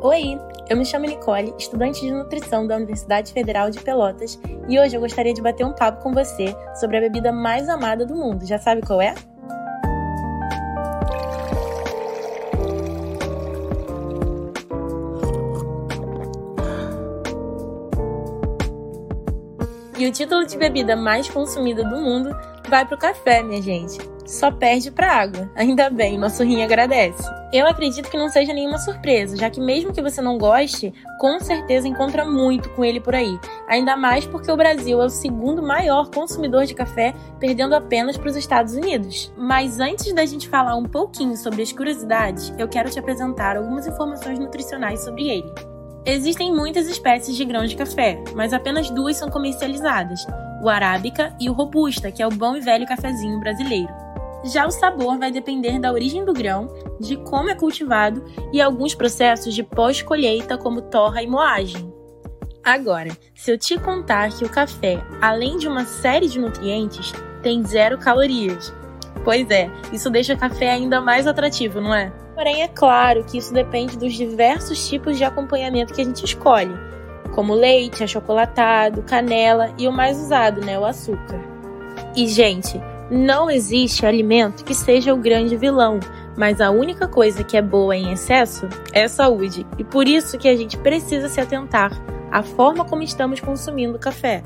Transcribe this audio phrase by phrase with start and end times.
[0.00, 0.38] Oi,
[0.70, 5.00] eu me chamo Nicole, estudante de nutrição da Universidade Federal de Pelotas, e hoje eu
[5.00, 8.46] gostaria de bater um papo com você sobre a bebida mais amada do mundo.
[8.46, 9.12] Já sabe qual é?
[19.98, 22.30] E o título de bebida mais consumida do mundo
[22.68, 23.98] vai pro café, minha gente.
[24.28, 25.50] Só perde pra água.
[25.56, 27.22] Ainda bem, nosso rim agradece.
[27.50, 31.40] Eu acredito que não seja nenhuma surpresa, já que mesmo que você não goste, com
[31.40, 33.40] certeza encontra muito com ele por aí.
[33.66, 38.28] Ainda mais porque o Brasil é o segundo maior consumidor de café, perdendo apenas para
[38.28, 39.32] os Estados Unidos.
[39.34, 43.86] Mas antes da gente falar um pouquinho sobre as curiosidades, eu quero te apresentar algumas
[43.86, 45.50] informações nutricionais sobre ele.
[46.04, 50.26] Existem muitas espécies de grãos de café, mas apenas duas são comercializadas:
[50.62, 54.07] o arábica e o robusta, que é o bom e velho cafezinho brasileiro.
[54.44, 56.68] Já o sabor vai depender da origem do grão,
[57.00, 61.92] de como é cultivado e alguns processos de pós-colheita, como torra e moagem.
[62.62, 67.12] Agora, se eu te contar que o café, além de uma série de nutrientes,
[67.42, 68.74] tem zero calorias.
[69.24, 72.12] Pois é, isso deixa o café ainda mais atrativo, não é?
[72.34, 76.72] Porém, é claro que isso depende dos diversos tipos de acompanhamento que a gente escolhe,
[77.34, 81.40] como leite, achocolatado, canela e o mais usado, né, o açúcar.
[82.14, 85.98] E, gente, não existe alimento que seja o grande vilão,
[86.36, 90.38] mas a única coisa que é boa em excesso é a saúde, e por isso
[90.38, 91.90] que a gente precisa se atentar
[92.30, 94.42] à forma como estamos consumindo café.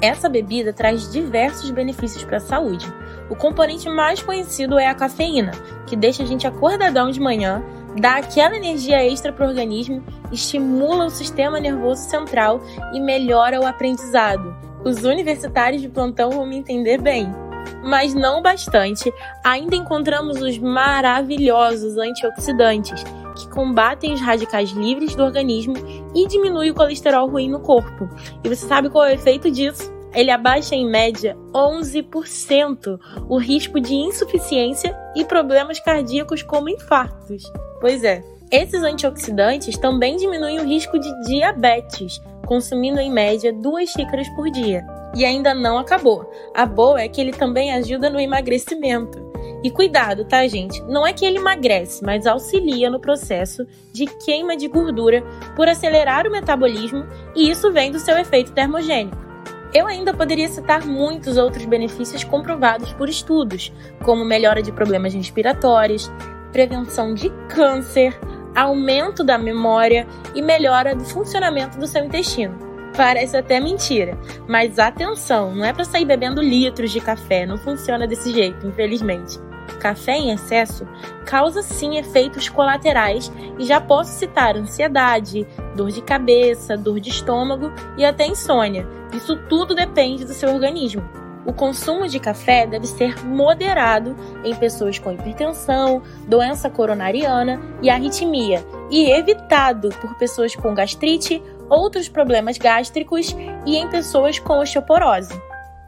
[0.00, 2.92] Essa bebida traz diversos benefícios para a saúde.
[3.30, 5.52] O componente mais conhecido é a cafeína,
[5.86, 7.62] que deixa a gente acordadão de manhã,
[7.98, 12.60] dá aquela energia extra para o organismo, estimula o sistema nervoso central
[12.92, 14.54] e melhora o aprendizado.
[14.84, 17.45] Os universitários de plantão vão me entender bem.
[17.82, 19.12] Mas não bastante,
[19.44, 23.02] ainda encontramos os maravilhosos antioxidantes,
[23.36, 25.74] que combatem os radicais livres do organismo
[26.14, 28.08] e diminuem o colesterol ruim no corpo.
[28.42, 29.94] E você sabe qual é o efeito disso?
[30.14, 32.98] Ele abaixa em média 11%
[33.28, 37.52] o risco de insuficiência e problemas cardíacos como infartos.
[37.80, 44.28] Pois é, esses antioxidantes também diminuem o risco de diabetes, consumindo em média duas xícaras
[44.30, 44.86] por dia.
[45.16, 46.30] E ainda não acabou.
[46.54, 49.18] A boa é que ele também ajuda no emagrecimento.
[49.64, 50.82] E cuidado, tá, gente?
[50.82, 55.24] Não é que ele emagrece, mas auxilia no processo de queima de gordura
[55.56, 59.16] por acelerar o metabolismo, e isso vem do seu efeito termogênico.
[59.72, 63.72] Eu ainda poderia citar muitos outros benefícios comprovados por estudos,
[64.04, 66.12] como melhora de problemas respiratórios,
[66.52, 68.14] prevenção de câncer,
[68.54, 72.65] aumento da memória e melhora do funcionamento do seu intestino.
[72.96, 74.18] Parece até mentira,
[74.48, 79.38] mas atenção, não é para sair bebendo litros de café, não funciona desse jeito, infelizmente.
[79.78, 80.86] Café em excesso
[81.26, 87.70] causa sim efeitos colaterais e já posso citar ansiedade, dor de cabeça, dor de estômago
[87.98, 88.86] e até insônia.
[89.12, 91.02] Isso tudo depende do seu organismo.
[91.44, 98.66] O consumo de café deve ser moderado em pessoas com hipertensão, doença coronariana e arritmia,
[98.90, 103.34] e evitado por pessoas com gastrite outros problemas gástricos
[103.64, 105.34] e em pessoas com osteoporose.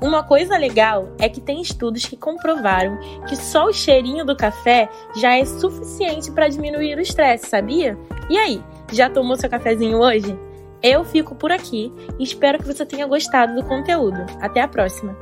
[0.00, 2.98] Uma coisa legal é que tem estudos que comprovaram
[3.28, 7.98] que só o cheirinho do café já é suficiente para diminuir o estresse, sabia?
[8.30, 10.38] E aí, já tomou seu cafezinho hoje?
[10.82, 14.24] Eu fico por aqui e espero que você tenha gostado do conteúdo.
[14.40, 15.14] Até a próxima!